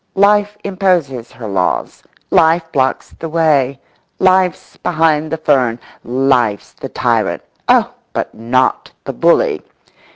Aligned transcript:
Life 0.15 0.57
imposes 0.63 1.31
her 1.33 1.47
laws; 1.47 2.01
life 2.31 2.71
blocks 2.71 3.13
the 3.19 3.29
way; 3.29 3.79
life's 4.17 4.75
behind 4.75 5.31
the 5.31 5.37
fern; 5.37 5.77
life's 6.03 6.73
the 6.73 6.89
tyrant; 6.89 7.43
oh, 7.67 7.93
but 8.11 8.33
not 8.33 8.89
the 9.03 9.13
bully! 9.13 9.61